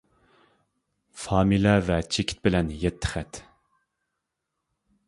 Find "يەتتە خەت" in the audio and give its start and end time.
2.87-3.43